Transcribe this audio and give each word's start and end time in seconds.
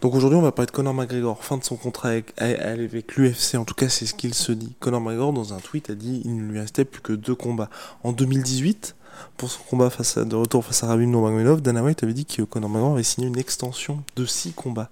Donc 0.00 0.14
aujourd'hui, 0.14 0.38
on 0.38 0.42
va 0.42 0.50
parler 0.50 0.66
de 0.66 0.70
Conor 0.70 0.94
McGregor, 0.94 1.44
fin 1.44 1.58
de 1.58 1.64
son 1.64 1.76
contrat 1.76 2.08
avec, 2.08 2.32
avec 2.40 3.16
l'UFC, 3.16 3.56
en 3.56 3.64
tout 3.64 3.74
cas 3.74 3.90
c'est 3.90 4.06
ce 4.06 4.14
qu'il 4.14 4.32
se 4.32 4.50
dit. 4.52 4.74
Conor 4.80 5.00
McGregor, 5.00 5.32
dans 5.34 5.52
un 5.52 5.58
tweet, 5.58 5.90
a 5.90 5.94
dit 5.94 6.22
il 6.24 6.36
ne 6.36 6.52
lui 6.52 6.58
restait 6.58 6.86
plus 6.86 7.02
que 7.02 7.12
deux 7.12 7.34
combats. 7.34 7.68
En 8.02 8.12
2018, 8.12 8.96
pour 9.36 9.50
son 9.50 9.62
combat 9.64 9.90
face 9.90 10.16
de 10.16 10.36
retour 10.36 10.64
face 10.64 10.82
à 10.84 10.86
Rabin 10.86 11.06
Nurmagomedov, 11.06 11.60
Dana 11.60 11.82
White 11.82 12.02
avait 12.02 12.14
dit 12.14 12.24
que 12.24 12.42
Conor 12.42 12.70
McGregor 12.70 12.94
avait 12.94 13.02
signé 13.02 13.26
une 13.26 13.38
extension 13.38 14.02
de 14.16 14.24
six 14.24 14.52
combats. 14.52 14.88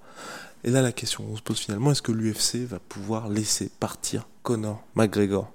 Et 0.65 0.71
là, 0.71 0.83
la 0.83 0.93
question 0.93 1.25
on 1.33 1.37
se 1.37 1.43
pose 1.43 1.59
finalement, 1.59 1.93
est-ce 1.93 2.03
que 2.03 2.13
l'UFC 2.13 2.67
va 2.69 2.79
pouvoir 2.79 3.31
laisser 3.31 3.71
partir 3.81 4.29
Conor 4.43 4.83
McGregor? 4.95 5.51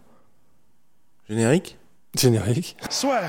Générique? 1.30 1.78
Générique. 2.16 2.76
Soit. 2.90 3.22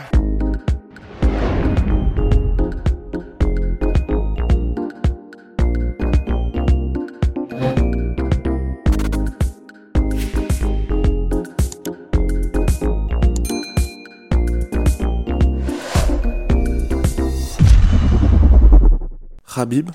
Habib, 19.59 19.91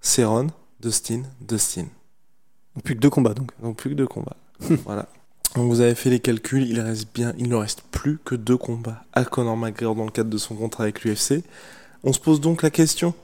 Céron, 0.00 0.48
Dustin, 0.80 1.22
Dustin. 1.40 1.86
Plus 2.84 2.94
que 2.94 3.00
deux 3.00 3.10
combats 3.10 3.34
donc. 3.34 3.50
Donc 3.60 3.76
plus 3.76 3.90
que 3.90 3.94
deux 3.94 4.06
combats. 4.06 4.36
voilà. 4.84 5.06
Donc 5.56 5.68
vous 5.68 5.80
avez 5.80 5.94
fait 5.94 6.10
les 6.10 6.20
calculs, 6.20 6.66
il 6.66 6.80
reste 6.80 7.08
bien, 7.12 7.34
il 7.36 7.48
ne 7.48 7.56
reste 7.56 7.82
plus 7.90 8.18
que 8.24 8.34
deux 8.34 8.56
combats 8.56 9.04
à 9.12 9.24
Conor 9.24 9.56
McGregor 9.56 9.96
dans 9.96 10.04
le 10.04 10.10
cadre 10.10 10.30
de 10.30 10.38
son 10.38 10.54
contrat 10.54 10.84
avec 10.84 11.02
l'UFC. 11.02 11.42
On 12.04 12.12
se 12.12 12.20
pose 12.20 12.40
donc 12.40 12.62
la 12.62 12.70
question 12.70 13.14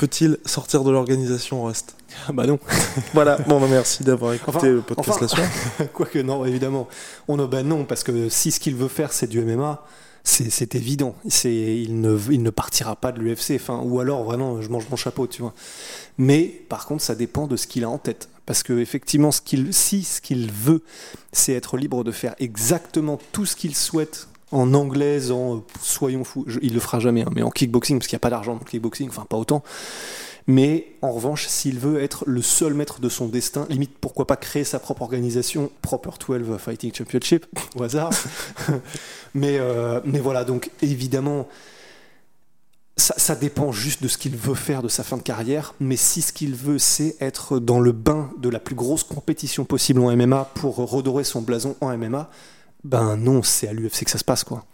peut-il 0.00 0.38
sortir 0.46 0.82
de 0.82 0.90
l'organisation 0.90 1.64
Rust? 1.64 1.94
Ah 2.26 2.32
bah 2.32 2.46
non. 2.46 2.58
voilà. 3.12 3.36
Bon 3.46 3.60
bah 3.60 3.66
merci 3.68 4.02
d'avoir 4.02 4.32
écouté 4.32 4.56
Enfin, 4.56 4.66
le 4.66 4.80
podcast 4.80 5.22
enfin, 5.22 5.42
là-dessus. 5.42 5.90
Quoique 5.92 6.18
non, 6.20 6.46
évidemment. 6.46 6.88
On 7.28 7.38
a, 7.38 7.46
bah 7.46 7.62
non, 7.62 7.84
parce 7.84 8.02
que 8.02 8.30
si 8.30 8.50
ce 8.50 8.60
qu'il 8.60 8.76
veut 8.76 8.88
faire 8.88 9.12
c'est 9.12 9.26
du 9.26 9.42
MMA, 9.42 9.84
c'est 10.24 10.74
évident. 10.74 11.14
Il 11.44 12.00
ne 12.00 12.50
partira 12.50 12.96
pas 12.96 13.12
de 13.12 13.20
l'UFC. 13.20 13.60
Ou 13.84 14.00
alors 14.00 14.24
vraiment, 14.24 14.60
je 14.60 14.68
mange 14.68 14.86
mon 14.90 14.96
chapeau, 14.96 15.26
tu 15.26 15.42
vois. 15.42 15.54
Mais 16.18 16.44
par 16.68 16.86
contre, 16.86 17.02
ça 17.02 17.14
dépend 17.14 17.46
de 17.46 17.56
ce 17.56 17.66
qu'il 17.66 17.84
a 17.84 17.88
en 17.90 17.98
tête. 17.98 18.28
Parce 18.46 18.62
que 18.62 18.78
effectivement, 18.80 19.30
ce 19.30 19.40
qu'il 19.40 19.72
si 19.72 20.02
ce 20.02 20.20
qu'il 20.20 20.50
veut, 20.50 20.82
c'est 21.32 21.52
être 21.52 21.76
libre 21.76 22.02
de 22.04 22.10
faire 22.10 22.34
exactement 22.40 23.18
tout 23.32 23.46
ce 23.46 23.54
qu'il 23.54 23.76
souhaite 23.76 24.26
en 24.50 24.74
anglaise, 24.74 25.30
en 25.30 25.62
soyons 25.80 26.24
fous, 26.24 26.44
Je- 26.48 26.58
il 26.60 26.74
le 26.74 26.80
fera 26.80 26.98
jamais, 26.98 27.22
hein, 27.22 27.30
mais 27.32 27.42
en 27.42 27.50
kickboxing, 27.50 27.98
parce 27.98 28.08
qu'il 28.08 28.16
n'y 28.16 28.20
a 28.20 28.26
pas 28.26 28.30
d'argent 28.30 28.58
le 28.60 28.68
kickboxing, 28.68 29.08
enfin 29.08 29.24
pas 29.28 29.36
autant. 29.36 29.62
Mais 30.46 30.86
en 31.02 31.12
revanche, 31.12 31.46
s'il 31.46 31.78
veut 31.78 32.02
être 32.02 32.24
le 32.26 32.42
seul 32.42 32.74
maître 32.74 33.00
de 33.00 33.08
son 33.08 33.28
destin, 33.28 33.66
limite 33.68 33.92
pourquoi 34.00 34.26
pas 34.26 34.36
créer 34.36 34.64
sa 34.64 34.78
propre 34.78 35.02
organisation, 35.02 35.70
Proper 35.82 36.10
12 36.26 36.58
Fighting 36.58 36.92
Championship, 36.94 37.46
au 37.76 37.82
hasard. 37.82 38.10
mais, 39.34 39.58
euh, 39.58 40.00
mais 40.04 40.18
voilà, 40.18 40.44
donc 40.44 40.70
évidemment, 40.82 41.48
ça, 42.96 43.14
ça 43.16 43.34
dépend 43.34 43.72
juste 43.72 44.02
de 44.02 44.08
ce 44.08 44.18
qu'il 44.18 44.36
veut 44.36 44.54
faire 44.54 44.82
de 44.82 44.88
sa 44.88 45.02
fin 45.02 45.16
de 45.16 45.22
carrière. 45.22 45.74
Mais 45.80 45.96
si 45.96 46.22
ce 46.22 46.32
qu'il 46.32 46.54
veut, 46.54 46.78
c'est 46.78 47.16
être 47.20 47.58
dans 47.58 47.80
le 47.80 47.92
bain 47.92 48.30
de 48.38 48.48
la 48.48 48.60
plus 48.60 48.74
grosse 48.74 49.04
compétition 49.04 49.64
possible 49.64 50.00
en 50.00 50.14
MMA 50.16 50.50
pour 50.54 50.76
redorer 50.76 51.24
son 51.24 51.42
blason 51.42 51.76
en 51.80 51.96
MMA, 51.96 52.30
ben 52.84 53.16
non, 53.16 53.42
c'est 53.42 53.68
à 53.68 53.72
l'UFC 53.72 54.04
que 54.04 54.10
ça 54.10 54.18
se 54.18 54.24
passe, 54.24 54.44
quoi. 54.44 54.64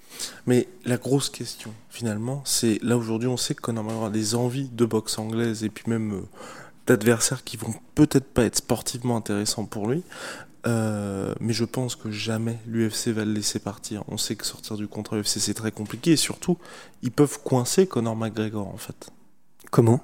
Mais 0.46 0.68
la 0.84 0.96
grosse 0.96 1.30
question, 1.30 1.72
finalement, 1.90 2.42
c'est 2.44 2.78
là 2.82 2.96
aujourd'hui, 2.96 3.28
on 3.28 3.36
sait 3.36 3.54
que 3.54 3.60
Conor 3.60 3.84
McGregor 3.84 4.06
a 4.06 4.10
des 4.10 4.34
envies 4.34 4.68
de 4.68 4.84
boxe 4.84 5.18
anglaise 5.18 5.64
et 5.64 5.68
puis 5.68 5.84
même 5.88 6.14
euh, 6.14 6.22
d'adversaires 6.86 7.44
qui 7.44 7.56
vont 7.56 7.74
peut-être 7.94 8.26
pas 8.26 8.44
être 8.44 8.56
sportivement 8.56 9.16
intéressants 9.16 9.64
pour 9.64 9.88
lui. 9.88 10.02
Euh, 10.66 11.32
mais 11.40 11.52
je 11.52 11.64
pense 11.64 11.94
que 11.94 12.10
jamais 12.10 12.58
l'UFC 12.66 13.08
va 13.08 13.24
le 13.24 13.32
laisser 13.32 13.60
partir. 13.60 14.02
On 14.08 14.16
sait 14.16 14.34
que 14.34 14.44
sortir 14.44 14.76
du 14.76 14.88
contrat 14.88 15.16
UFC 15.16 15.38
c'est 15.38 15.54
très 15.54 15.70
compliqué 15.70 16.12
et 16.12 16.16
surtout 16.16 16.58
ils 17.02 17.12
peuvent 17.12 17.38
coincer 17.44 17.86
Conor 17.86 18.16
McGregor 18.16 18.66
en 18.66 18.76
fait. 18.76 19.10
Comment? 19.70 20.00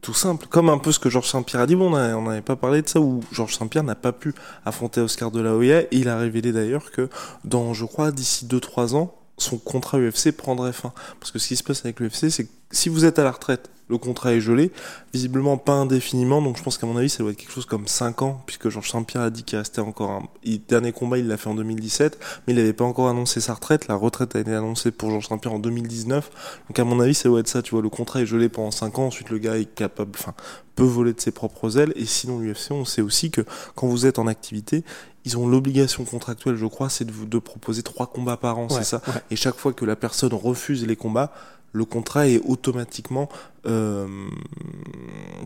Tout 0.00 0.14
simple, 0.14 0.46
comme 0.48 0.70
un 0.70 0.78
peu 0.78 0.92
ce 0.92 0.98
que 0.98 1.10
Georges 1.10 1.28
Saint-Pierre 1.28 1.62
a 1.62 1.66
dit, 1.66 1.76
bon, 1.76 1.92
on 1.94 2.22
n'avait 2.22 2.40
pas 2.40 2.56
parlé 2.56 2.80
de 2.80 2.88
ça, 2.88 3.00
où 3.00 3.22
Georges 3.32 3.54
Saint-Pierre 3.54 3.84
n'a 3.84 3.94
pas 3.94 4.12
pu 4.12 4.34
affronter 4.64 5.00
Oscar 5.02 5.30
de 5.30 5.40
la 5.40 5.54
Hoya, 5.54 5.82
il 5.90 6.08
a 6.08 6.18
révélé 6.18 6.52
d'ailleurs 6.52 6.90
que 6.90 7.10
dans, 7.44 7.74
je 7.74 7.84
crois, 7.84 8.10
d'ici 8.10 8.46
2-3 8.46 8.94
ans, 8.94 9.14
son 9.36 9.58
contrat 9.58 9.98
UFC 9.98 10.32
prendrait 10.32 10.72
fin. 10.72 10.92
Parce 11.18 11.30
que 11.30 11.38
ce 11.38 11.48
qui 11.48 11.56
se 11.56 11.62
passe 11.62 11.84
avec 11.84 12.00
l'UFC, 12.00 12.30
c'est 12.30 12.44
que 12.44 12.50
si 12.70 12.88
vous 12.88 13.04
êtes 13.04 13.18
à 13.18 13.24
la 13.24 13.32
retraite, 13.32 13.70
le 13.88 13.98
contrat 13.98 14.32
est 14.34 14.40
gelé, 14.40 14.70
visiblement 15.12 15.56
pas 15.58 15.72
indéfiniment, 15.72 16.40
donc 16.40 16.56
je 16.56 16.62
pense 16.62 16.78
qu'à 16.78 16.86
mon 16.86 16.96
avis, 16.96 17.08
ça 17.08 17.24
doit 17.24 17.32
être 17.32 17.36
quelque 17.38 17.50
chose 17.50 17.66
comme 17.66 17.88
5 17.88 18.22
ans, 18.22 18.40
puisque 18.46 18.68
Georges 18.68 18.88
Saint-Pierre 18.88 19.22
a 19.22 19.30
dit 19.30 19.42
qu'il 19.42 19.58
restait 19.58 19.80
encore 19.80 20.10
un... 20.12 20.22
il- 20.44 20.62
dernier 20.64 20.92
combat, 20.92 21.18
il 21.18 21.26
l'a 21.26 21.36
fait 21.36 21.48
en 21.48 21.56
2017, 21.56 22.16
mais 22.46 22.52
il 22.52 22.56
n'avait 22.56 22.72
pas 22.72 22.84
encore 22.84 23.08
annoncé 23.08 23.40
sa 23.40 23.52
retraite, 23.54 23.88
la 23.88 23.96
retraite 23.96 24.36
a 24.36 24.38
été 24.40 24.54
annoncée 24.54 24.92
pour 24.92 25.10
Georges 25.10 25.26
Saint-Pierre 25.26 25.54
en 25.54 25.58
2019, 25.58 26.30
donc 26.68 26.78
à 26.78 26.84
mon 26.84 27.00
avis, 27.00 27.14
ça 27.14 27.28
doit 27.28 27.40
être 27.40 27.48
ça, 27.48 27.62
tu 27.62 27.72
vois, 27.72 27.82
le 27.82 27.88
contrat 27.88 28.20
est 28.20 28.26
gelé 28.26 28.48
pendant 28.48 28.70
5 28.70 28.96
ans, 29.00 29.06
ensuite 29.06 29.30
le 29.30 29.38
gars 29.38 29.56
est 29.58 29.64
capable, 29.74 30.12
enfin, 30.16 30.34
peut 30.76 30.84
voler 30.84 31.12
de 31.12 31.20
ses 31.20 31.32
propres 31.32 31.76
ailes, 31.76 31.92
et 31.96 32.06
sinon 32.06 32.38
l'UFC, 32.38 32.70
on 32.70 32.84
sait 32.84 33.02
aussi 33.02 33.32
que 33.32 33.40
quand 33.74 33.88
vous 33.88 34.06
êtes 34.06 34.20
en 34.20 34.28
activité, 34.28 34.84
ils 35.24 35.36
ont 35.36 35.48
l'obligation 35.48 36.04
contractuelle, 36.04 36.54
je 36.54 36.66
crois, 36.66 36.90
c'est 36.90 37.04
de 37.04 37.10
vous 37.12 37.26
de 37.26 37.38
proposer 37.40 37.82
trois 37.82 38.06
combats 38.06 38.36
par 38.36 38.56
an, 38.58 38.68
Ouais, 38.70 38.76
c'est 38.78 38.84
ça. 38.84 39.02
ouais. 39.08 39.14
Et 39.32 39.36
chaque 39.36 39.56
fois 39.56 39.72
que 39.72 39.84
la 39.84 39.96
personne 39.96 40.32
refuse 40.32 40.86
les 40.86 40.94
combats, 40.96 41.32
le 41.72 41.84
contrat 41.84 42.28
est 42.28 42.40
automatiquement 42.44 43.28
euh, 43.66 44.28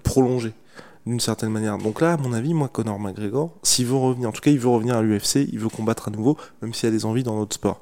prolongé 0.03 0.53
d'une 1.07 1.21
certaine 1.21 1.51
manière. 1.51 1.77
Donc 1.79 2.01
là, 2.01 2.15
à 2.15 2.17
mon 2.17 2.33
avis, 2.33 2.55
moi, 2.55 2.69
Conor 2.69 2.99
McGregor, 2.99 3.55
s'il 3.63 3.87
veut 3.87 3.97
revenir, 3.97 4.29
en 4.29 4.33
tout 4.33 4.41
cas, 4.41 4.51
il 4.51 4.59
veut 4.59 4.69
revenir 4.69 4.97
à 4.97 5.03
l'UFC, 5.03 5.47
il 5.53 5.59
veut 5.59 5.69
combattre 5.69 6.09
à 6.09 6.11
nouveau, 6.11 6.39
même 6.63 6.73
s'il 6.73 6.89
a 6.89 6.93
des 6.93 7.05
envies 7.05 7.23
dans 7.23 7.39
d'autres 7.39 7.55
sports. 7.55 7.81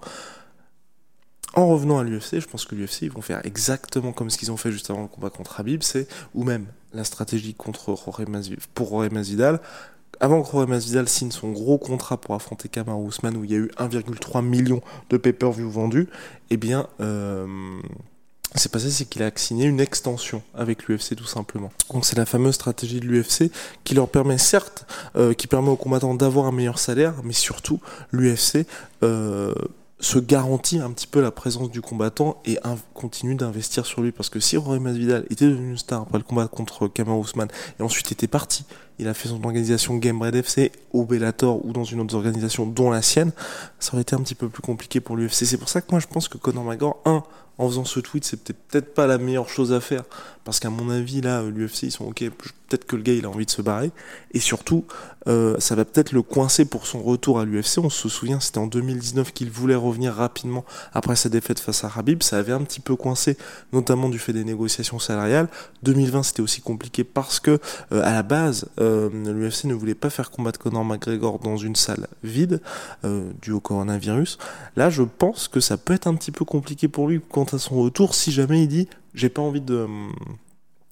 En 1.54 1.69
revenant 1.69 1.98
à 1.98 2.04
l'UFC, 2.04 2.41
je 2.41 2.48
pense 2.48 2.64
que 2.64 2.75
l'UFC, 2.75 3.03
ils 3.03 3.12
vont 3.12 3.20
faire 3.20 3.44
exactement 3.44 4.12
comme 4.12 4.30
ce 4.30 4.38
qu'ils 4.38 4.50
ont 4.50 4.56
fait 4.56 4.72
juste 4.72 4.91
avant 4.91 5.03
le 5.03 5.09
combat 5.09 5.30
contre 5.30 5.60
Habib, 5.60 5.82
c'est, 5.82 6.09
ou 6.34 6.44
même 6.44 6.66
la 6.94 7.04
stratégie 7.04 7.54
contre 7.54 7.94
pour 8.74 8.88
Jorge 8.88 9.10
Masvidal, 9.10 9.60
avant 10.19 10.42
que 10.42 10.50
Jorge 10.50 10.66
Masvidal 10.66 11.09
signe 11.09 11.30
son 11.30 11.50
gros 11.50 11.78
contrat 11.78 12.16
pour 12.16 12.34
affronter 12.34 12.69
Kamaru 12.69 13.09
Usman, 13.09 13.36
où 13.36 13.44
il 13.44 13.50
y 13.50 13.54
a 13.54 13.59
eu 13.59 13.70
1,3 13.76 14.44
million 14.44 14.80
de 15.10 15.16
pay-per-view 15.16 15.70
vendus, 15.70 16.09
eh 16.50 16.56
bien, 16.56 16.86
euh, 17.00 17.47
c'est 18.55 18.71
passé, 18.71 18.91
c'est 18.91 19.05
qu'il 19.07 19.23
a 19.23 19.31
signé 19.35 19.65
une 19.67 19.81
extension 19.81 20.43
avec 20.55 20.87
l'UFC 20.87 21.17
tout 21.17 21.25
simplement. 21.25 21.73
Donc 21.93 22.05
c'est 22.05 22.17
la 22.17 22.27
fameuse 22.27 22.55
stratégie 22.55 23.01
de 23.01 23.07
l'UFC 23.07 23.51
qui 23.85 23.95
leur 23.95 24.09
permet 24.09 24.39
certes, 24.39 24.87
euh, 25.17 25.33
qui 25.35 25.47
permet 25.47 25.71
aux 25.71 25.77
combattants 25.77 26.15
d'avoir 26.15 26.47
un 26.47 26.53
meilleur 26.53 26.79
salaire, 26.79 27.15
mais 27.25 27.33
surtout 27.33 27.81
l'UFC 28.13 28.67
euh, 29.03 29.55
se 30.01 30.19
garantit 30.19 30.79
un 30.81 30.91
petit 30.91 31.07
peu 31.07 31.21
la 31.21 31.31
présence 31.31 31.71
du 31.71 31.81
combattant 31.81 32.43
et 32.45 32.59
in- 32.65 32.77
continue 32.93 33.37
d'investir 33.37 33.87
sur 33.87 34.03
lui 34.03 34.10
parce 34.13 34.28
que 34.28 34.41
si 34.41 34.57
Rory 34.57 34.81
Masvidal 34.81 35.25
était 35.31 35.47
devenu 35.47 35.71
une 35.71 35.78
star 35.78 36.03
après 36.03 36.19
le 36.19 36.25
combat 36.25 36.48
contre 36.48 36.89
Kamaru 36.89 37.22
Usman 37.22 37.48
et 37.78 37.83
ensuite 37.83 38.10
était 38.13 38.27
parti, 38.27 38.65
il 38.98 39.09
a 39.09 39.15
fait 39.15 39.28
son 39.28 39.42
organisation 39.44 39.97
Game 39.97 40.21
Red 40.21 40.34
FC 40.34 40.72
au 40.92 41.04
Bellator 41.04 41.65
ou 41.65 41.72
dans 41.72 41.84
une 41.84 42.00
autre 42.00 42.15
organisation 42.15 42.66
dont 42.66 42.91
la 42.91 43.03
sienne, 43.03 43.33
ça 43.78 43.92
aurait 43.94 44.03
été 44.03 44.15
un 44.15 44.21
petit 44.21 44.34
peu 44.34 44.48
plus 44.48 44.62
compliqué 44.62 45.00
pour 45.00 45.16
l'UFC. 45.16 45.44
C'est 45.44 45.59
pour 45.59 45.68
ça 45.68 45.80
que 45.80 45.91
moi 45.91 46.00
je 46.00 46.06
pense 46.06 46.28
que 46.28 46.39
Conor 46.39 46.65
McGregor, 46.65 47.00
un, 47.04 47.22
en 47.59 47.68
faisant 47.68 47.84
ce 47.84 48.00
tweet, 48.00 48.24
c'est 48.24 48.36
peut-être 48.36 48.59
peut-être 48.68 48.94
pas 48.94 49.06
la 49.06 49.18
meilleure 49.18 49.48
chose 49.48 49.72
à 49.72 49.80
faire 49.80 50.04
parce 50.44 50.59
qu'à 50.59 50.71
mon 50.71 50.91
avis 50.91 51.21
là, 51.21 51.42
l'UFC 51.42 51.84
ils 51.84 51.92
sont 51.92 52.06
ok, 52.06 52.24
peut-être 52.68 52.86
que 52.86 52.97
le 52.97 53.03
gars 53.03 53.12
il 53.12 53.24
a 53.24 53.30
envie 53.30 53.47
de 53.47 53.50
se 53.50 53.62
barrer 53.62 53.91
et 54.33 54.41
surtout 54.41 54.84
euh, 55.28 55.56
ça 55.60 55.74
va 55.74 55.84
peut-être 55.84 56.12
le 56.12 56.22
coincer 56.22 56.65
pour 56.65 56.86
son 56.86 57.03
retour 57.03 57.38
à 57.38 57.45
l'UFC. 57.45 57.78
On 57.78 57.91
se 57.91 58.09
souvient, 58.09 58.41
c'était 58.41 58.59
en 58.59 58.66
2019 58.66 59.33
qu'il 59.33 59.50
voulait 59.50 59.74
revenir 59.74 60.15
rapidement 60.15 60.65
après 60.92 61.16
sa 61.16 61.28
défaite 61.28 61.60
face 61.60 61.84
à 61.84 61.92
Habib. 61.95 62.22
Ça 62.22 62.38
avait 62.38 62.53
un 62.53 62.62
petit 62.62 62.80
peu 62.80 62.97
coincé, 62.97 63.36
notamment 63.72 64.09
du 64.09 64.18
fait 64.18 64.33
des 64.33 64.45
négociations 64.45 64.98
salariales. 64.98 65.48
2020, 65.84 66.22
c'était 66.24 66.42
aussi 66.42 66.60
compliqué 66.60 67.04
parce 67.04 67.38
que, 67.41 67.60
euh, 67.92 68.03
à 68.03 68.12
la 68.12 68.22
base, 68.22 68.66
euh, 68.80 68.91
euh, 68.92 69.33
l'UFC 69.33 69.65
ne 69.65 69.74
voulait 69.74 69.94
pas 69.94 70.10
faire 70.10 70.30
combattre 70.30 70.59
Conor 70.59 70.84
McGregor 70.84 71.39
dans 71.39 71.56
une 71.56 71.77
salle 71.77 72.09
vide 72.22 72.60
euh, 73.04 73.30
dû 73.41 73.53
au 73.53 73.60
coronavirus. 73.60 74.39
Là, 74.77 74.91
je 74.91 75.03
pense 75.03 75.48
que 75.48 75.60
ça 75.60 75.77
peut 75.77 75.94
être 75.94 76.06
un 76.06 76.15
petit 76.15 76.30
peu 76.30 76.44
compliqué 76.44 76.89
pour 76.89 77.09
lui 77.09 77.21
quant 77.21 77.44
à 77.44 77.59
son 77.59 77.77
retour 77.77 78.15
si 78.15 78.33
jamais 78.33 78.62
il 78.62 78.68
dit 78.68 78.89
j'ai 79.15 79.28
pas 79.28 79.42
envie 79.42 79.60
de 79.60 79.86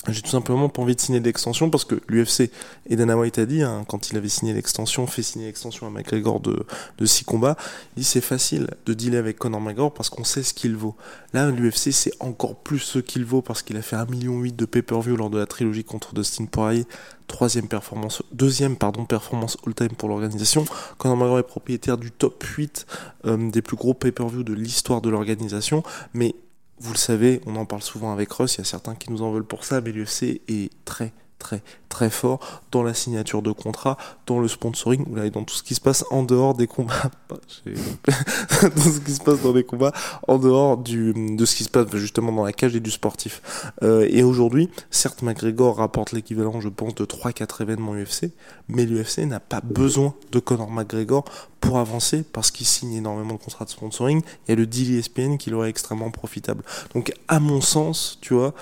j'ai 0.08 0.22
tout 0.22 0.30
simplement 0.30 0.70
pas 0.70 0.80
envie 0.80 0.96
de 0.96 1.00
signer 1.00 1.20
l'extension 1.20 1.68
parce 1.68 1.84
que 1.84 2.00
l'UFC 2.08 2.50
et 2.88 2.96
Dana 2.96 3.18
White 3.18 3.38
a 3.38 3.44
dit 3.44 3.62
hein, 3.62 3.84
quand 3.86 4.10
il 4.10 4.16
avait 4.16 4.30
signé 4.30 4.54
l'extension, 4.54 5.06
fait 5.06 5.22
signer 5.22 5.46
l'extension 5.46 5.86
à 5.86 5.90
McGregor 5.90 6.40
de 6.40 6.64
de 6.98 7.06
six 7.06 7.24
combats, 7.24 7.56
il 7.96 8.00
dit 8.00 8.04
c'est 8.04 8.22
facile 8.22 8.68
de 8.86 8.94
dealer 8.94 9.18
avec 9.18 9.36
Conor 9.36 9.60
McGregor 9.60 9.92
parce 9.92 10.08
qu'on 10.08 10.24
sait 10.24 10.42
ce 10.42 10.54
qu'il 10.54 10.74
vaut. 10.74 10.96
Là 11.34 11.50
l'UFC 11.50 11.92
c'est 11.92 12.12
encore 12.20 12.56
plus 12.56 12.78
ce 12.78 12.98
qu'il 12.98 13.26
vaut 13.26 13.42
parce 13.42 13.62
qu'il 13.62 13.76
a 13.76 13.82
fait 13.82 13.96
un 13.96 14.06
million 14.06 14.40
de 14.40 14.64
pay-per-view 14.64 15.16
lors 15.16 15.28
de 15.28 15.38
la 15.38 15.46
trilogie 15.46 15.84
contre 15.84 16.14
Dustin 16.14 16.46
Poirier, 16.46 16.86
troisième 17.26 17.68
performance, 17.68 18.22
deuxième 18.32 18.76
pardon 18.76 19.04
performance 19.04 19.58
all-time 19.66 19.94
pour 19.96 20.08
l'organisation. 20.08 20.64
Conor 20.96 21.16
McGregor 21.18 21.38
est 21.40 21.42
propriétaire 21.42 21.98
du 21.98 22.10
top 22.10 22.42
8 22.42 22.86
euh, 23.26 23.50
des 23.50 23.60
plus 23.60 23.76
gros 23.76 23.92
pay-per-view 23.92 24.44
de 24.44 24.54
l'histoire 24.54 25.02
de 25.02 25.10
l'organisation, 25.10 25.82
mais 26.14 26.34
vous 26.80 26.92
le 26.92 26.98
savez, 26.98 27.40
on 27.46 27.56
en 27.56 27.66
parle 27.66 27.82
souvent 27.82 28.12
avec 28.12 28.32
Russ, 28.32 28.56
il 28.56 28.58
y 28.58 28.60
a 28.62 28.64
certains 28.64 28.94
qui 28.94 29.12
nous 29.12 29.22
en 29.22 29.30
veulent 29.30 29.44
pour 29.44 29.64
ça, 29.64 29.80
mais 29.80 29.92
l'UFC 29.92 30.40
est 30.48 30.70
très 30.84 31.12
très 31.40 31.62
très 31.90 32.08
fort 32.08 32.62
dans 32.70 32.82
la 32.82 32.94
signature 32.94 33.42
de 33.42 33.52
contrats, 33.52 33.98
dans 34.26 34.38
le 34.38 34.48
sponsoring, 34.48 35.04
et 35.18 35.30
dans 35.30 35.42
tout 35.42 35.56
ce 35.56 35.62
qui 35.62 35.74
se 35.74 35.80
passe 35.80 36.06
en 36.10 36.22
dehors 36.22 36.54
des 36.54 36.66
combats, 36.66 37.10
dans 37.28 38.92
ce 38.92 39.00
qui 39.00 39.12
se 39.12 39.20
passe 39.20 39.42
dans 39.42 39.52
les 39.52 39.64
combats, 39.64 39.92
en 40.26 40.38
dehors 40.38 40.78
du, 40.78 41.12
de 41.36 41.44
ce 41.44 41.56
qui 41.56 41.64
se 41.64 41.68
passe 41.68 41.94
justement 41.96 42.32
dans 42.32 42.44
la 42.44 42.52
cage 42.52 42.74
et 42.74 42.80
du 42.80 42.90
sportif. 42.90 43.42
Euh, 43.82 44.06
et 44.08 44.22
aujourd'hui, 44.22 44.70
certes, 44.90 45.20
McGregor 45.22 45.76
rapporte 45.76 46.12
l'équivalent, 46.12 46.60
je 46.60 46.68
pense, 46.68 46.94
de 46.94 47.04
3-4 47.04 47.62
événements 47.62 47.94
UFC, 47.94 48.30
mais 48.68 48.86
l'UFC 48.86 49.26
n'a 49.26 49.40
pas 49.40 49.60
besoin 49.60 50.14
de 50.30 50.38
Conor 50.38 50.70
McGregor 50.70 51.24
pour 51.60 51.78
avancer 51.78 52.22
parce 52.22 52.50
qu'il 52.50 52.66
signe 52.66 52.94
énormément 52.94 53.34
de 53.34 53.40
contrats 53.40 53.64
de 53.64 53.70
sponsoring. 53.70 54.22
Il 54.46 54.50
y 54.50 54.52
a 54.52 54.56
le 54.56 54.66
deal 54.66 54.96
ESPN 54.96 55.36
qui 55.36 55.50
leur 55.50 55.66
est 55.66 55.68
extrêmement 55.68 56.10
profitable. 56.10 56.62
Donc, 56.94 57.12
à 57.28 57.40
mon 57.40 57.60
sens, 57.60 58.18
tu 58.20 58.34
vois, 58.34 58.54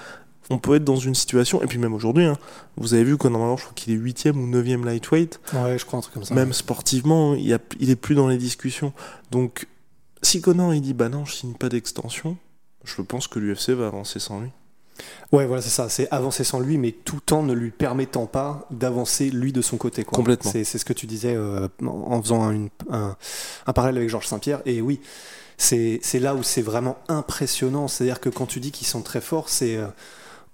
on 0.50 0.58
peut 0.58 0.76
être 0.76 0.84
dans 0.84 0.96
une 0.96 1.14
situation, 1.14 1.62
et 1.62 1.66
puis 1.66 1.78
même 1.78 1.94
aujourd'hui, 1.94 2.24
hein, 2.24 2.38
vous 2.76 2.94
avez 2.94 3.04
vu 3.04 3.16
qu'en 3.16 3.30
normalement, 3.30 3.56
je 3.56 3.64
crois 3.64 3.74
qu'il 3.74 3.92
est 3.92 3.96
8 3.96 4.28
ou 4.34 4.46
9 4.46 4.84
lightweight. 4.84 5.40
Ouais, 5.52 5.78
je 5.78 5.84
crois 5.84 5.98
un 5.98 6.02
truc 6.02 6.14
comme 6.14 6.24
ça. 6.24 6.34
Même 6.34 6.52
sportivement, 6.52 7.34
il, 7.34 7.52
a, 7.52 7.58
il 7.80 7.90
est 7.90 7.96
plus 7.96 8.14
dans 8.14 8.28
les 8.28 8.38
discussions. 8.38 8.92
Donc, 9.30 9.66
si 10.22 10.40
Conor 10.40 10.74
il 10.74 10.80
dit 10.80 10.94
bah 10.94 11.08
non, 11.08 11.24
je 11.24 11.34
signe 11.34 11.54
pas 11.54 11.68
d'extension, 11.68 12.36
je 12.84 13.02
pense 13.02 13.28
que 13.28 13.38
l'UFC 13.38 13.70
va 13.70 13.86
avancer 13.86 14.18
sans 14.18 14.40
lui. 14.40 14.50
Ouais, 15.30 15.46
voilà, 15.46 15.62
c'est 15.62 15.68
ça. 15.68 15.88
C'est 15.88 16.10
avancer 16.10 16.42
sans 16.42 16.58
lui, 16.58 16.78
mais 16.78 16.92
tout 16.92 17.32
en 17.32 17.42
ne 17.42 17.52
lui 17.52 17.70
permettant 17.70 18.26
pas 18.26 18.66
d'avancer 18.70 19.30
lui 19.30 19.52
de 19.52 19.62
son 19.62 19.76
côté. 19.76 20.02
Quoi. 20.02 20.16
Complètement. 20.16 20.50
C'est, 20.50 20.64
ce 20.64 20.84
que 20.84 20.92
tu 20.92 21.06
disais 21.06 21.34
euh, 21.36 21.68
en 21.84 22.20
faisant 22.20 22.50
un, 22.50 22.66
un, 22.90 23.72
parallèle 23.72 23.98
avec 23.98 24.08
Georges 24.08 24.26
Saint-Pierre. 24.26 24.60
Et 24.66 24.80
oui, 24.80 25.00
c'est, 25.56 26.00
c'est 26.02 26.18
là 26.18 26.34
où 26.34 26.42
c'est 26.42 26.62
vraiment 26.62 26.98
impressionnant. 27.06 27.86
C'est-à-dire 27.86 28.20
que 28.20 28.28
quand 28.28 28.46
tu 28.46 28.58
dis 28.58 28.72
qu'ils 28.72 28.88
sont 28.88 29.02
très 29.02 29.20
forts, 29.20 29.48
c'est. 29.48 29.76
Euh, 29.76 29.86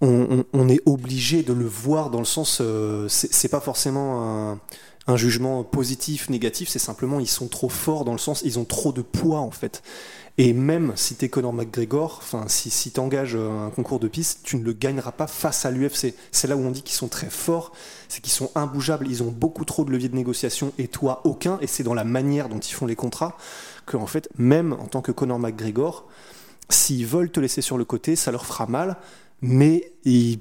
on, 0.04 0.68
est 0.68 0.80
obligé 0.86 1.42
de 1.42 1.52
le 1.52 1.66
voir 1.66 2.10
dans 2.10 2.18
le 2.18 2.24
sens, 2.24 2.58
euh, 2.60 3.06
c'est 3.08 3.48
pas 3.48 3.60
forcément 3.60 4.58
un, 5.06 5.16
jugement 5.16 5.62
positif, 5.64 6.30
négatif, 6.30 6.68
c'est 6.68 6.78
simplement 6.78 7.20
ils 7.20 7.28
sont 7.28 7.48
trop 7.48 7.68
forts 7.68 8.04
dans 8.04 8.12
le 8.12 8.18
sens, 8.18 8.42
ils 8.44 8.58
ont 8.58 8.64
trop 8.64 8.92
de 8.92 9.02
poids 9.02 9.40
en 9.40 9.50
fait. 9.50 9.82
Et 10.36 10.52
même 10.52 10.94
si 10.96 11.14
t'es 11.14 11.28
Conor 11.28 11.52
McGregor, 11.52 12.18
enfin 12.20 12.44
si, 12.48 12.68
si 12.68 12.90
t'engages 12.90 13.36
un 13.36 13.70
concours 13.70 14.00
de 14.00 14.08
piste, 14.08 14.40
tu 14.42 14.56
ne 14.56 14.64
le 14.64 14.72
gagneras 14.72 15.12
pas 15.12 15.28
face 15.28 15.64
à 15.64 15.70
l'UFC. 15.70 16.14
C'est 16.32 16.48
là 16.48 16.56
où 16.56 16.60
on 16.60 16.70
dit 16.70 16.82
qu'ils 16.82 16.96
sont 16.96 17.06
très 17.06 17.30
forts, 17.30 17.72
c'est 18.08 18.20
qu'ils 18.20 18.32
sont 18.32 18.50
imbougeables, 18.56 19.06
ils 19.06 19.22
ont 19.22 19.30
beaucoup 19.30 19.64
trop 19.64 19.84
de 19.84 19.92
leviers 19.92 20.08
de 20.08 20.16
négociation 20.16 20.72
et 20.76 20.88
toi 20.88 21.20
aucun. 21.24 21.58
Et 21.60 21.68
c'est 21.68 21.84
dans 21.84 21.94
la 21.94 22.02
manière 22.02 22.48
dont 22.48 22.58
ils 22.58 22.72
font 22.72 22.86
les 22.86 22.96
contrats 22.96 23.36
que 23.86 23.96
en 23.96 24.06
fait, 24.06 24.28
même 24.36 24.72
en 24.72 24.86
tant 24.86 25.02
que 25.02 25.12
Conor 25.12 25.38
McGregor, 25.38 26.08
s'ils 26.68 27.06
veulent 27.06 27.30
te 27.30 27.38
laisser 27.38 27.60
sur 27.60 27.78
le 27.78 27.84
côté, 27.84 28.16
ça 28.16 28.32
leur 28.32 28.46
fera 28.46 28.66
mal 28.66 28.96
mais 29.44 29.93
ils, 30.05 30.41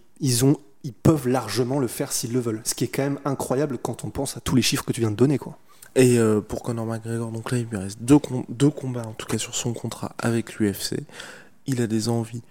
peuvent 1.04 1.28
largement 1.28 1.80
le 1.80 1.88
faire 1.88 2.12
s'ils 2.12 2.32
le 2.32 2.40
veulent. 2.40 2.62
Ce 2.64 2.74
qui 2.74 2.86
est 2.86 2.88
quand 2.88 3.04
même 3.04 3.20
incroyable 3.26 3.78
quand 3.78 4.06
on 4.06 4.10
pense 4.10 4.38
à 4.38 4.40
tous 4.40 4.56
les 4.56 4.62
chiffres 4.62 4.86
que 4.86 4.94
tu 4.94 5.02
viens 5.02 5.12
de 5.12 5.16
donner. 5.16 5.38
Quoi. 5.38 5.58
Et 5.96 6.18
euh, 6.18 6.40
pour 6.40 6.64
Conor 6.64 6.86
McGregor, 6.86 7.32
donc 7.32 7.52
là 7.52 7.58
il 7.58 7.66
lui 7.66 7.78
reste 7.78 8.00
deux 8.02 8.70
combats 8.70 9.06
en 9.06 9.14
tout 9.14 9.28
cas 9.28 9.38
sur 9.38 9.56
son 9.56 9.74
contrat 9.74 10.14
avec 10.18 10.56
l'UFC. 10.56 11.02
Il 11.68 11.82
a 11.82 11.88
des 11.88 12.08
envies 12.10 12.44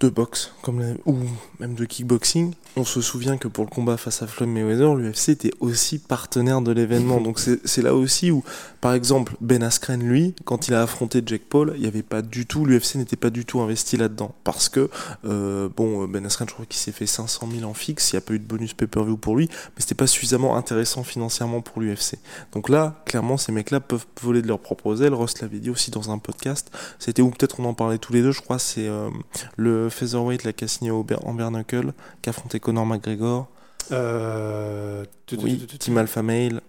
de 0.00 0.08
boxe 0.08 0.52
comme 0.62 0.96
ou 1.06 1.16
même 1.58 1.74
de 1.74 1.84
kickboxing. 1.84 2.54
On 2.76 2.84
se 2.84 3.00
souvient 3.00 3.36
que 3.36 3.48
pour 3.48 3.64
le 3.64 3.70
combat 3.70 3.96
face 3.96 4.22
à 4.22 4.26
Floyd 4.26 4.50
Mayweather, 4.50 4.94
l'UFC 4.94 5.30
était 5.30 5.50
aussi 5.60 5.98
partenaire 5.98 6.62
de 6.62 6.72
l'événement. 6.72 7.20
Donc 7.20 7.38
c'est 7.38 7.82
là 7.82 7.94
aussi 7.94 8.30
où, 8.30 8.42
par 8.80 8.94
exemple, 8.94 9.34
Ben 9.40 9.62
Askren, 9.62 10.02
lui, 10.02 10.34
quand 10.44 10.68
il 10.68 10.74
a 10.74 10.82
affronté 10.82 11.22
Jack 11.26 11.42
Paul, 11.42 11.72
il 11.74 11.82
n'y 11.82 11.88
avait 11.88 12.02
pas 12.02 12.22
du 12.22 12.46
tout, 12.46 12.64
l'UFC 12.64 12.96
n'était 12.96 13.16
pas 13.16 13.30
du 13.30 13.44
tout 13.44 13.60
investi 13.60 13.96
là-dedans. 13.96 14.34
Parce 14.44 14.68
que, 14.68 14.88
euh, 15.24 15.68
bon, 15.76 16.06
Ben 16.06 16.24
Askren, 16.24 16.48
je 16.48 16.54
crois 16.54 16.66
qu'il 16.66 16.78
s'est 16.78 16.92
fait 16.92 17.06
500 17.06 17.48
000 17.52 17.68
en 17.68 17.74
fixe, 17.74 18.12
il 18.12 18.16
n'y 18.16 18.18
a 18.18 18.22
pas 18.22 18.34
eu 18.34 18.38
de 18.38 18.44
bonus 18.44 18.72
pay-per-view 18.72 19.16
pour 19.16 19.36
lui, 19.36 19.48
mais 19.48 19.80
c'était 19.80 19.96
pas 19.96 20.06
suffisamment 20.06 20.56
intéressant 20.56 21.02
financièrement 21.02 21.60
pour 21.60 21.82
l'UFC. 21.82 22.18
Donc 22.52 22.68
là, 22.68 23.02
clairement, 23.04 23.36
ces 23.36 23.52
mecs-là 23.52 23.80
peuvent 23.80 24.06
voler 24.22 24.42
de 24.42 24.48
leur 24.48 24.60
propre 24.60 25.02
aile. 25.02 25.12
Ross 25.12 25.40
l'avait 25.40 25.58
dit 25.58 25.70
aussi 25.70 25.90
dans 25.90 26.10
un 26.10 26.18
podcast. 26.18 26.70
C'était 26.98 27.20
où 27.20 27.30
peut-être 27.30 27.60
on 27.60 27.64
en 27.64 27.74
parlait 27.74 27.98
tous 27.98 28.12
les 28.12 28.22
deux, 28.22 28.32
je 28.32 28.40
crois, 28.40 28.58
c'est 28.58 28.88
euh, 28.88 29.10
le 29.56 29.89
featherweight, 29.90 30.44
la 30.44 30.52
Cassini 30.52 30.90
en 30.90 31.34
Bernacle, 31.34 31.92
qui 32.22 32.30
affrontait 32.30 32.60
Conor 32.60 32.86
McGregor. 32.86 33.48
Euh... 33.92 35.04
Oui, 35.38 35.66
Tim 35.78 35.96
Alpha 35.96 36.22
Male. 36.22 36.60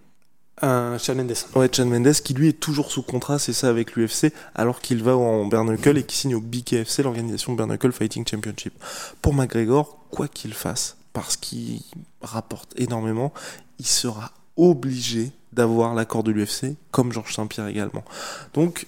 Un 0.60 0.96
Chad 0.98 1.16
Mendes. 1.16 1.34
Ouais, 1.56 1.68
Chad 1.72 1.88
Mendes 1.88 2.12
qui 2.12 2.34
lui 2.34 2.48
est 2.48 2.60
toujours 2.60 2.90
sous 2.92 3.02
contrat, 3.02 3.38
c'est 3.38 3.52
ça 3.52 3.68
avec 3.68 3.96
l'UFC, 3.96 4.32
alors 4.54 4.80
qu'il 4.80 5.02
va 5.02 5.16
en 5.16 5.46
Bernacle 5.46 5.98
et 5.98 6.04
qui 6.04 6.16
signe 6.16 6.36
au 6.36 6.40
BKFC, 6.40 7.02
l'organisation 7.02 7.54
Bernacle 7.54 7.90
Fighting 7.90 8.24
Championship. 8.28 8.72
Pour 9.22 9.34
McGregor, 9.34 9.98
quoi 10.10 10.28
qu'il 10.28 10.54
fasse, 10.54 10.96
parce 11.12 11.36
qu'il 11.36 11.80
rapporte 12.20 12.78
énormément, 12.78 13.32
il 13.80 13.86
sera 13.86 14.30
obligé 14.56 15.32
d'avoir 15.52 15.94
l'accord 15.94 16.22
de 16.22 16.30
l'UFC, 16.30 16.76
comme 16.92 17.12
Georges 17.12 17.34
Saint-Pierre 17.34 17.66
également. 17.66 18.04
Donc, 18.54 18.86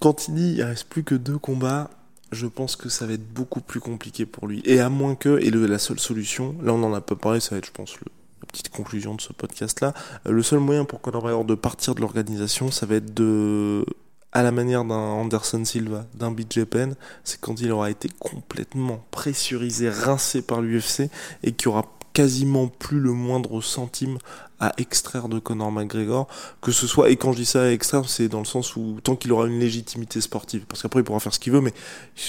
quand 0.00 0.28
il 0.28 0.34
dit 0.34 0.54
il 0.56 0.62
reste 0.62 0.84
plus 0.84 1.04
que 1.04 1.16
deux 1.16 1.38
combats, 1.38 1.90
je 2.32 2.46
pense 2.46 2.76
que 2.76 2.88
ça 2.88 3.06
va 3.06 3.14
être 3.14 3.32
beaucoup 3.32 3.60
plus 3.60 3.80
compliqué 3.80 4.26
pour 4.26 4.46
lui. 4.46 4.62
Et 4.64 4.80
à 4.80 4.88
moins 4.88 5.14
que, 5.14 5.38
et 5.40 5.50
la 5.50 5.78
seule 5.78 5.98
solution, 5.98 6.54
là 6.62 6.72
on 6.72 6.82
en 6.82 6.94
a 6.94 7.00
pas 7.00 7.16
parlé, 7.16 7.40
ça 7.40 7.50
va 7.50 7.58
être 7.58 7.66
je 7.66 7.72
pense 7.72 7.94
la 8.00 8.46
petite 8.46 8.70
conclusion 8.70 9.14
de 9.14 9.20
ce 9.20 9.32
podcast-là, 9.32 9.94
euh, 10.26 10.32
le 10.32 10.42
seul 10.42 10.60
moyen 10.60 10.84
pour 10.84 11.00
Conor 11.00 11.22
McGregor 11.22 11.44
de 11.44 11.54
partir 11.54 11.94
de 11.94 12.00
l'organisation, 12.00 12.70
ça 12.70 12.86
va 12.86 12.96
être 12.96 13.14
de 13.14 13.84
à 14.32 14.42
la 14.42 14.52
manière 14.52 14.84
d'un 14.84 14.94
Anderson 14.94 15.64
Silva, 15.64 16.06
d'un 16.14 16.30
BJ 16.30 16.64
Penn, 16.64 16.94
c'est 17.24 17.40
quand 17.40 17.60
il 17.60 17.72
aura 17.72 17.90
été 17.90 18.10
complètement 18.18 19.04
pressurisé, 19.10 19.88
rincé 19.88 20.42
par 20.42 20.60
l'UFC 20.60 21.10
et 21.42 21.52
qu'il 21.52 21.68
aura 21.68 21.84
quasiment 22.18 22.66
plus 22.66 22.98
le 22.98 23.12
moindre 23.12 23.60
centime 23.60 24.18
à 24.58 24.72
extraire 24.78 25.28
de 25.28 25.38
Conor 25.38 25.70
McGregor, 25.70 26.26
que 26.60 26.72
ce 26.72 26.88
soit, 26.88 27.10
et 27.10 27.16
quand 27.16 27.30
je 27.30 27.36
dis 27.36 27.46
ça 27.46 27.62
à 27.62 27.70
extraire, 27.70 28.08
c'est 28.08 28.26
dans 28.26 28.40
le 28.40 28.44
sens 28.44 28.74
où 28.74 28.98
tant 29.04 29.14
qu'il 29.14 29.30
aura 29.30 29.46
une 29.46 29.60
légitimité 29.60 30.20
sportive, 30.20 30.64
parce 30.66 30.82
qu'après 30.82 30.98
il 30.98 31.04
pourra 31.04 31.20
faire 31.20 31.32
ce 31.32 31.38
qu'il 31.38 31.52
veut, 31.52 31.60
mais 31.60 31.72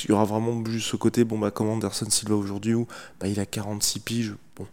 il 0.03 0.11
y 0.11 0.13
aura 0.13 0.25
vraiment 0.25 0.63
juste 0.63 0.89
ce 0.89 0.95
côté, 0.95 1.23
bon 1.23 1.39
bah 1.39 1.49
comme 1.49 1.69
Anderson 1.69 2.05
Silva 2.07 2.35
aujourd'hui, 2.35 2.75
où 2.75 2.85
bah, 3.19 3.27
il 3.27 3.39
a 3.39 3.47
46 3.47 3.99
piges, 4.01 4.35
bon. 4.55 4.67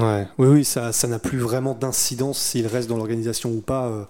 Ouais, 0.00 0.26
oui, 0.38 0.46
oui, 0.46 0.64
ça 0.64 0.90
n'a 1.06 1.18
plus 1.18 1.38
vraiment 1.38 1.74
d'incidence 1.74 2.40
s'il 2.40 2.66
reste 2.66 2.88
dans 2.88 2.96
l'organisation 2.96 3.50
ou 3.50 3.60
pas, 3.60 3.88
euh, 3.88 4.04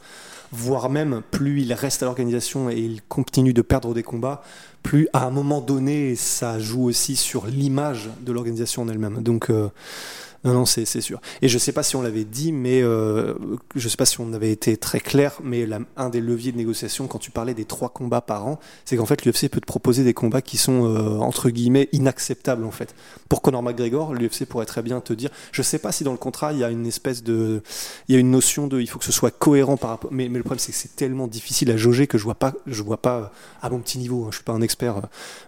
voire 0.52 0.88
même 0.90 1.22
plus 1.32 1.62
il 1.62 1.72
reste 1.72 2.04
à 2.04 2.06
l'organisation 2.06 2.70
et 2.70 2.76
il 2.76 3.02
continue 3.02 3.52
de 3.52 3.62
perdre 3.62 3.94
des 3.94 4.04
combats, 4.04 4.44
plus 4.82 5.08
à 5.12 5.26
un 5.26 5.30
moment 5.30 5.60
donné 5.60 6.16
ça 6.16 6.58
joue 6.58 6.84
aussi 6.84 7.16
sur 7.16 7.46
l'image 7.46 8.10
de 8.20 8.32
l'organisation 8.32 8.82
en 8.82 8.88
elle-même. 8.88 9.22
Donc 9.22 9.50
euh, 9.50 9.68
non, 10.44 10.54
non, 10.54 10.64
c'est 10.64 10.84
sûr. 11.00 11.20
Et 11.40 11.48
je 11.48 11.56
sais 11.56 11.70
pas 11.70 11.84
si 11.84 11.94
on 11.94 12.02
l'avait 12.02 12.24
dit, 12.24 12.50
mais 12.50 12.82
euh, 12.82 13.34
je 13.76 13.88
sais 13.88 13.96
pas 13.96 14.06
si 14.06 14.20
on 14.20 14.32
avait 14.32 14.50
été 14.50 14.76
très 14.76 14.98
clair, 14.98 15.38
mais 15.44 15.68
un 15.96 16.08
des 16.08 16.20
leviers 16.20 16.50
de 16.50 16.56
négociation, 16.56 17.06
quand 17.06 17.18
tu 17.18 17.30
parlais 17.30 17.54
des 17.54 17.64
trois 17.64 17.90
combats 17.90 18.20
par 18.20 18.46
an, 18.46 18.58
c'est 18.84 18.96
qu'en 18.96 19.06
fait 19.06 19.24
l'UFC 19.24 19.48
peut 19.48 19.60
te 19.60 19.66
proposer 19.66 20.02
des 20.02 20.14
combats 20.14 20.42
qui 20.42 20.56
sont 20.56 20.84
euh, 20.84 21.18
entre 21.18 21.50
guillemets 21.50 21.88
inacceptables 21.92 22.64
en 22.64 22.72
fait. 22.72 22.96
Pour 23.28 23.40
Conor 23.40 23.62
McGregor, 23.62 24.14
l'UFC 24.14 24.44
pourrait 24.44 24.66
très 24.66 24.82
bien 24.82 25.00
te 25.00 25.12
dire, 25.12 25.30
je 25.52 25.62
sais 25.62 25.78
pas 25.78 25.92
si 25.92 26.02
dans 26.02 26.12
le 26.12 26.18
contrat 26.18 26.52
il 26.52 26.58
y 26.58 26.64
a 26.64 26.70
une 26.70 26.86
espèce 26.86 27.22
de, 27.22 27.62
il 28.08 28.14
y 28.14 28.18
a 28.18 28.20
une 28.20 28.32
notion 28.32 28.66
de, 28.66 28.80
il 28.80 28.88
faut 28.88 28.98
que 28.98 29.04
ce 29.04 29.12
soit 29.12 29.30
cohérent 29.30 29.76
par 29.76 29.90
rapport, 29.90 30.10
mais, 30.12 30.28
mais 30.28 30.38
le 30.38 30.44
problème 30.44 30.58
c'est 30.58 30.72
que 30.72 30.78
c'est 30.78 30.96
tellement 30.96 31.28
difficile 31.28 31.70
à 31.70 31.76
jauger 31.76 32.08
que 32.08 32.18
je 32.18 32.24
vois 32.24 32.34
pas, 32.34 32.52
je 32.66 32.82
vois 32.82 33.00
pas 33.00 33.32
à 33.60 33.70
mon 33.70 33.78
petit 33.78 33.98
niveau, 33.98 34.24
hein, 34.24 34.28
je 34.30 34.36
suis 34.36 34.44
pas 34.44 34.52
un 34.52 34.60
expert, 34.60 34.71
euh, 34.82 34.92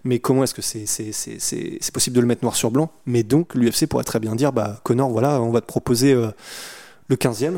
mais 0.04 0.18
comment 0.18 0.44
est-ce 0.44 0.54
que 0.54 0.62
c'est 0.62 0.86
c'est 0.86 1.92
possible 1.92 2.16
de 2.16 2.20
le 2.20 2.26
mettre 2.26 2.42
noir 2.42 2.54
sur 2.56 2.70
blanc? 2.70 2.90
Mais 3.06 3.22
donc 3.22 3.54
l'UFC 3.54 3.86
pourrait 3.86 4.04
très 4.04 4.20
bien 4.20 4.34
dire, 4.34 4.52
bah 4.52 4.80
Connor, 4.84 5.10
voilà, 5.10 5.40
on 5.40 5.50
va 5.50 5.60
te 5.60 5.66
proposer 5.66 6.12
euh, 6.12 6.28
le 7.08 7.16
15e, 7.16 7.54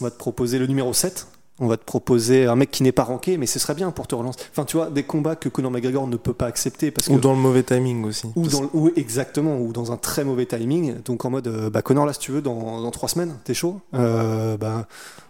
on 0.00 0.04
va 0.04 0.10
te 0.10 0.16
proposer 0.18 0.58
le 0.58 0.66
numéro 0.66 0.92
7, 0.92 1.26
On 1.60 1.68
va 1.68 1.76
te 1.76 1.84
proposer 1.84 2.46
un 2.46 2.56
mec 2.56 2.70
qui 2.72 2.82
n'est 2.82 2.92
pas 2.92 3.04
ranké, 3.04 3.36
mais 3.36 3.46
ce 3.46 3.58
serait 3.60 3.74
bien 3.74 3.90
pour 3.92 4.06
te 4.08 4.14
relancer. 4.16 4.40
Enfin, 4.50 4.64
tu 4.64 4.76
vois, 4.78 4.90
des 4.90 5.04
combats 5.04 5.36
que 5.36 5.48
Conor 5.48 5.70
McGregor 5.70 6.08
ne 6.08 6.16
peut 6.16 6.32
pas 6.32 6.46
accepter 6.46 6.90
parce 6.90 7.06
que 7.08 7.12
Ou 7.12 7.20
dans 7.20 7.32
le 7.34 7.38
mauvais 7.38 7.62
timing 7.62 8.04
aussi. 8.04 8.26
ou 8.34 8.48
dans 8.48 8.62
le- 8.62 8.68
ou 8.72 8.90
exactement 8.96 9.58
ou 9.58 9.72
dans 9.72 9.92
un 9.92 9.96
très 9.96 10.24
mauvais 10.24 10.46
timing. 10.46 11.02
Donc 11.04 11.24
en 11.24 11.30
mode, 11.30 11.46
euh, 11.46 11.70
bah 11.70 11.82
Conor 11.82 12.06
là, 12.06 12.12
si 12.14 12.18
tu 12.20 12.32
veux, 12.32 12.42
dans, 12.42 12.80
dans 12.80 12.90
trois 12.90 13.08
semaines, 13.08 13.36
t'es 13.44 13.54
chaud? 13.54 13.80
Euh, 13.94 14.56
bah 14.56 14.86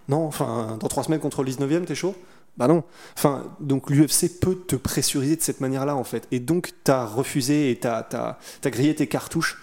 non, 0.08 0.24
enfin 0.26 0.78
dans 0.80 0.88
trois 0.88 1.02
semaines 1.04 1.20
contre 1.20 1.42
le 1.42 1.50
19e, 1.50 1.84
t'es 1.84 1.94
chaud? 1.96 2.14
Bah 2.56 2.68
non. 2.68 2.84
Enfin, 3.16 3.44
donc 3.60 3.88
l'UFC 3.90 4.40
peut 4.40 4.56
te 4.66 4.76
pressuriser 4.76 5.36
de 5.36 5.42
cette 5.42 5.60
manière-là 5.60 5.96
en 5.96 6.04
fait. 6.04 6.28
Et 6.30 6.40
donc 6.40 6.72
t'as 6.84 7.04
refusé 7.06 7.70
et 7.70 7.76
t'as 7.76 8.02
t'as 8.02 8.70
grillé 8.70 8.94
tes 8.94 9.06
cartouches 9.06 9.58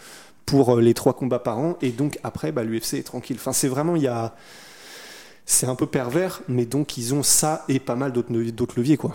pour 0.45 0.77
euh, 0.77 0.81
les 0.81 0.93
trois 0.93 1.13
combats 1.13 1.39
par 1.39 1.59
an. 1.59 1.77
Et 1.81 1.91
donc 1.91 2.19
après, 2.23 2.51
bah 2.51 2.63
l'UFC 2.63 2.95
est 2.95 3.03
tranquille. 3.03 3.37
Enfin, 3.39 3.53
c'est 3.53 3.67
vraiment 3.67 3.95
il 3.95 4.01
y 4.01 4.07
a 4.07 4.35
c'est 5.45 5.67
un 5.67 5.75
peu 5.75 5.87
pervers, 5.87 6.41
mais 6.47 6.65
donc 6.65 6.97
ils 6.97 7.13
ont 7.13 7.23
ça 7.23 7.65
et 7.69 7.79
pas 7.79 7.95
mal 7.95 8.11
d'autres 8.11 8.75
leviers 8.77 8.97
quoi. 8.97 9.13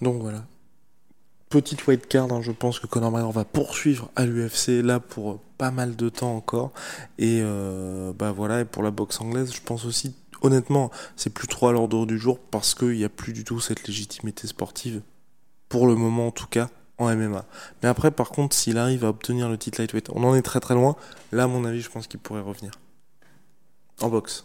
Donc 0.00 0.20
voilà. 0.22 0.44
Petite 1.48 1.86
white 1.86 2.06
card, 2.06 2.30
hein, 2.30 2.42
je 2.42 2.52
pense 2.52 2.78
que 2.78 2.86
Conor 2.86 3.10
McGregor 3.10 3.32
va 3.32 3.44
poursuivre 3.44 4.10
à 4.16 4.26
l'UFC 4.26 4.82
là 4.82 5.00
pour 5.00 5.40
pas 5.56 5.70
mal 5.70 5.96
de 5.96 6.08
temps 6.08 6.36
encore. 6.36 6.72
Et 7.18 7.40
euh, 7.42 8.12
bah 8.12 8.32
voilà, 8.32 8.60
et 8.60 8.64
pour 8.64 8.82
la 8.82 8.90
boxe 8.90 9.20
anglaise, 9.20 9.54
je 9.54 9.60
pense 9.62 9.86
aussi, 9.86 10.14
honnêtement, 10.42 10.90
c'est 11.16 11.30
plus 11.30 11.48
trop 11.48 11.68
à 11.68 11.72
l'ordre 11.72 12.06
du 12.06 12.18
jour 12.18 12.38
parce 12.38 12.74
qu'il 12.74 12.96
n'y 12.96 13.04
a 13.04 13.08
plus 13.08 13.32
du 13.32 13.44
tout 13.44 13.60
cette 13.60 13.86
légitimité 13.86 14.46
sportive, 14.46 15.02
pour 15.68 15.86
le 15.86 15.94
moment 15.94 16.28
en 16.28 16.30
tout 16.30 16.46
cas, 16.46 16.68
en 16.98 17.14
MMA. 17.14 17.44
Mais 17.82 17.88
après, 17.88 18.10
par 18.10 18.30
contre, 18.30 18.56
s'il 18.56 18.78
arrive 18.78 19.04
à 19.04 19.08
obtenir 19.08 19.48
le 19.48 19.58
titre 19.58 19.80
lightweight, 19.80 20.10
on 20.10 20.24
en 20.24 20.34
est 20.34 20.42
très 20.42 20.60
très 20.60 20.74
loin. 20.74 20.96
Là, 21.32 21.44
à 21.44 21.46
mon 21.46 21.64
avis, 21.64 21.80
je 21.80 21.90
pense 21.90 22.06
qu'il 22.06 22.20
pourrait 22.20 22.40
revenir. 22.40 22.72
En 24.00 24.08
boxe. 24.08 24.44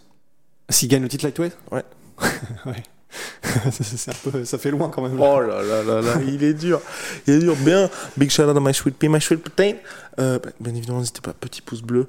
S'il 0.70 0.90
gagne 0.90 1.04
le 1.04 1.10
titre 1.10 1.26
lightweight? 1.26 1.58
Ouais. 1.72 1.84
ouais. 2.66 2.84
c'est 3.72 4.12
un 4.12 4.32
peu, 4.32 4.46
ça 4.46 4.58
fait 4.58 4.72
loin 4.72 4.90
quand 4.90 5.02
même. 5.02 5.20
Oh 5.20 5.40
là 5.40 5.62
là 5.62 5.84
là 5.84 6.02
là, 6.02 6.14
il 6.28 6.44
est 6.44 6.54
dur. 6.54 6.82
Il 7.28 7.36
est 7.36 7.40
dur. 7.40 7.56
Bien, 7.58 7.90
big 8.18 8.30
shout 8.30 8.44
out 8.44 8.58
à 8.58 8.60
My 8.60 8.74
Sweet 8.74 8.98
Pea, 8.98 9.10
My 9.10 9.22
Sweet 9.22 9.42
Protein. 9.42 9.76
Euh, 10.20 10.40
bah, 10.40 10.50
bien 10.60 10.74
évidemment, 10.74 11.00
n'hésitez 11.00 11.22
pas, 11.22 11.34
petit 11.34 11.62
pouce 11.62 11.82
bleu. 11.82 12.08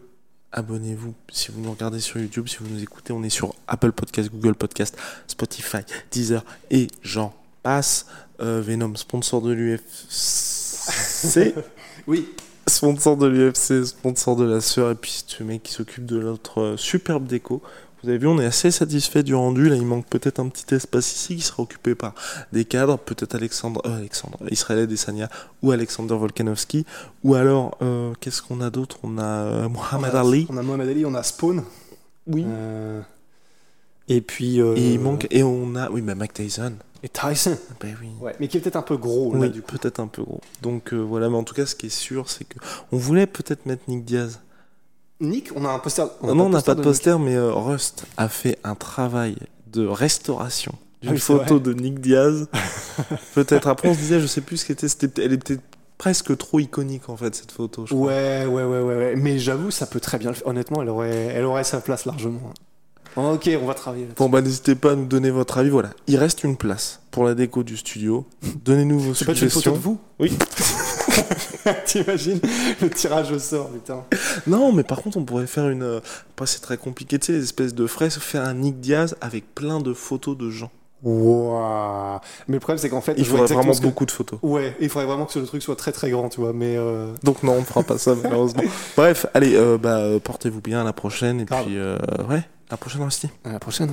Abonnez-vous 0.56 1.14
si 1.32 1.50
vous 1.50 1.61
nous 1.61 1.73
regardez 1.73 1.99
sur 1.99 2.20
YouTube, 2.20 2.46
si 2.46 2.58
vous 2.61 2.68
nous 2.68 2.80
écoutez. 2.80 3.12
On 3.12 3.25
est 3.25 3.28
sur 3.28 3.56
Apple 3.66 3.90
Podcast, 3.90 4.30
Google 4.30 4.54
Podcast, 4.54 4.96
Spotify, 5.26 5.78
Deezer 6.12 6.44
et 6.70 6.87
j'en 7.02 7.34
passe. 7.64 8.06
Euh, 8.40 8.62
Venom, 8.64 8.94
sponsor 8.94 9.42
de 9.42 9.52
l'UFC. 9.52 11.54
Oui. 12.06 12.28
sponsor 12.68 13.16
de 13.16 13.26
l'UFC, 13.26 13.84
sponsor 13.84 14.37
de 14.37 14.44
la 14.44 14.61
sœur, 14.61 14.92
et 14.92 14.94
puis 14.94 15.25
ce 15.26 15.42
mec 15.42 15.64
qui 15.64 15.73
s'occupe 15.73 16.06
de 16.06 16.20
notre 16.20 16.61
euh, 16.61 16.76
superbe 16.76 17.26
déco. 17.26 17.61
Vous 18.04 18.11
avez 18.11 18.18
vu, 18.18 18.26
on 18.26 18.38
est 18.38 18.44
assez 18.44 18.70
satisfait 18.70 19.23
du 19.23 19.34
rendu. 19.34 19.70
Là, 19.70 19.76
il 19.76 19.87
manque 19.87 20.04
peut-être 20.04 20.38
un 20.38 20.50
petit 20.50 20.75
espace 20.75 21.14
ici 21.14 21.37
qui 21.37 21.40
sera 21.40 21.62
occupé 21.62 21.94
par 21.94 22.12
des 22.52 22.66
cadres, 22.66 22.99
peut-être 22.99 23.34
Alexandre, 23.34 23.80
euh, 23.87 23.96
Alexandre, 23.96 24.37
Israël 24.50 24.80
Adesanya 24.80 25.30
ou 25.62 25.73
Alexander 25.73 26.14
Volkanovski. 26.14 26.84
Ou 27.23 27.34
alors, 27.34 27.78
euh, 27.80 28.12
qu'est-ce 28.20 28.42
qu'on 28.42 28.61
a 28.61 28.68
d'autre? 28.68 28.99
On 29.04 29.16
a 29.16 29.25
euh, 29.25 29.68
Mohamed 29.70 30.14
Ali. 30.14 30.46
On 30.50 30.58
a 30.58 30.62
Mohamed 30.62 30.87
Ali, 30.90 31.06
on 31.06 31.14
a 31.14 31.23
Spawn. 31.23 31.64
Oui. 32.26 32.44
Euh, 32.46 33.00
et 34.08 34.20
puis. 34.20 34.58
Et 34.58 34.92
il 34.92 35.00
manque, 35.00 35.26
et 35.30 35.42
on 35.42 35.75
a, 35.75 35.88
oui, 35.88 36.02
mais 36.02 36.14
Mike 36.14 36.34
Tyson. 36.34 36.75
Et 37.04 37.08
Tyson. 37.08 37.56
Ben 37.80 37.96
oui. 38.02 38.08
Ouais, 38.20 38.34
mais 38.38 38.49
qui 38.49 38.58
est 38.58 38.61
peut-être 38.61 38.76
un 38.76 38.82
peu 38.82 38.99
gros 38.99 39.30
Oui, 39.34 39.50
peut-être 39.66 40.00
un 40.00 40.08
peu 40.08 40.23
gros. 40.23 40.42
Donc 40.61 40.92
euh, 40.92 40.96
voilà, 40.96 41.30
mais 41.30 41.37
en 41.37 41.44
tout 41.44 41.54
cas, 41.54 41.64
ce 41.64 41.75
qui 41.75 41.87
est 41.87 41.88
sûr, 41.88 42.28
c'est 42.28 42.44
que 42.44 42.58
on 42.92 42.99
voulait 42.99 43.26
peut-être 43.26 43.64
mettre 43.64 43.82
Nick 43.88 44.04
Diaz. 44.04 44.40
Nick, 45.21 45.50
on 45.54 45.64
a 45.64 45.68
un 45.71 45.78
poster. 45.78 46.06
non, 46.23 46.47
on 46.47 46.49
n'a 46.49 46.61
pas 46.62 46.75
de 46.75 46.80
Nick. 46.80 46.88
poster, 46.88 47.18
mais 47.18 47.35
euh, 47.35 47.52
Rust 47.52 48.04
a 48.16 48.28
fait 48.28 48.59
un 48.64 48.75
travail 48.75 49.37
de 49.73 49.87
restauration 49.87 50.73
d'une 51.02 51.11
Ah 51.11 51.14
oui, 51.14 51.21
photo 51.21 51.59
de 51.59 51.73
Nick 51.73 52.00
Diaz. 52.00 52.49
Peut-être. 53.35 53.68
Après, 53.68 53.88
on 53.88 53.94
se 53.94 53.99
disait, 53.99 54.21
je 54.21 54.26
sais 54.26 54.40
plus 54.40 54.59
ce 54.59 54.66
qu'était. 54.66 54.88
C'était, 54.88 55.25
elle 55.25 55.33
était 55.33 55.59
presque 55.99 56.37
trop 56.37 56.59
iconique 56.59 57.09
en 57.09 57.16
fait 57.16 57.35
cette 57.35 57.52
photo. 57.52 57.87
Je 57.87 57.94
crois. 57.94 58.09
Ouais, 58.09 58.47
ouais, 58.47 58.64
ouais, 58.64 58.80
ouais. 58.83 59.14
Mais 59.16 59.38
j'avoue, 59.38 59.71
ça 59.71 59.87
peut 59.87 60.00
très 60.00 60.18
bien 60.18 60.30
le 60.30 60.35
faire. 60.35 60.47
Honnêtement, 60.49 60.83
elle 60.83 60.88
aurait, 60.88 61.11
elle 61.35 61.44
aurait 61.44 61.64
sa 61.64 61.80
place 61.80 62.04
largement. 62.06 62.52
Ok, 63.16 63.49
on 63.62 63.66
va 63.66 63.75
travailler 63.75 64.02
là-dessus. 64.06 64.16
Bon 64.18 64.28
bah 64.28 64.42
n'hésitez 64.42 64.75
pas 64.75 64.90
à 64.90 64.94
nous 64.97 65.06
donner 65.06 65.30
votre 65.30 65.56
avis. 65.59 65.71
Voilà, 65.71 65.90
il 66.09 66.16
reste 66.16 66.42
une 66.42 66.56
place 66.56 67.00
pour 67.12 67.23
la 67.25 67.35
déco 67.37 67.62
du 67.62 67.76
studio. 67.76 68.26
Donnez-nous 68.64 68.99
vos 68.99 69.14
C'est 69.14 69.25
pas 69.25 69.30
une 69.33 69.38
photo 69.38 69.50
suggestions. 69.50 69.73
de 69.73 69.78
vous 69.78 70.00
Oui. 70.18 70.37
T'imagines 71.87 72.40
le 72.83 72.90
tirage 72.90 73.30
au 73.33 73.38
sort, 73.38 73.68
putain. 73.71 74.04
Non, 74.47 74.73
mais 74.73 74.83
par 74.83 75.02
contre, 75.02 75.16
on 75.16 75.25
pourrait 75.25 75.47
faire 75.47 75.68
une. 75.68 75.83
euh, 75.83 76.00
Après, 76.35 76.47
c'est 76.47 76.61
très 76.61 76.76
compliqué, 76.76 77.18
tu 77.18 77.26
sais, 77.26 77.33
les 77.33 77.42
espèces 77.44 77.75
de 77.75 77.87
fraises, 77.87 78.14
faire 78.18 78.42
un 78.44 78.54
Nick 78.54 78.80
Diaz 78.80 79.16
avec 79.21 79.54
plein 79.54 79.80
de 79.80 79.92
photos 79.94 80.37
de 80.37 80.50
gens. 80.50 80.71
Waouh. 81.02 82.18
Mais 82.49 82.54
le 82.54 82.61
problème, 82.61 82.78
c'est 82.78 82.88
qu'en 82.88 83.00
fait, 83.02 83.14
Il 83.18 83.26
faudrait 83.26 83.47
vraiment 83.52 83.73
que- 83.73 83.80
beaucoup 83.83 84.06
de 84.06 84.11
photos. 84.11 84.38
Ouais, 84.42 84.75
il 84.80 84.88
faudrait 84.88 85.06
vraiment 85.06 85.26
que 85.26 85.38
le 85.38 85.44
truc 85.47 85.62
soit 85.62 85.76
très 85.76 85.92
très 85.92 86.11
grand, 86.11 86.28
tu 86.30 86.40
vois. 86.40 86.52
Mais 86.54 86.76
euh, 86.76 87.12
Donc 87.23 87.42
non, 87.42 87.52
on 87.54 87.61
ne 87.61 87.64
fera 87.64 87.83
pas 87.83 87.99
ça 87.99 88.14
malheureusement. 88.23 88.62
Bref, 88.97 89.26
allez, 89.35 89.54
euh, 89.54 89.76
bah, 89.78 89.99
euh, 89.99 90.18
portez-vous 90.18 90.61
bien 90.62 90.80
à 90.80 90.85
la 90.85 90.92
prochaine 90.94 91.40
et 91.40 91.44
puis 91.44 91.76
euh, 91.76 91.99
ouais, 92.28 92.37
à 92.38 92.42
la 92.73 92.76
prochaine 92.78 93.02
Rusty. 93.02 93.28
à 93.44 93.52
la 93.52 93.59
prochaine. 93.59 93.92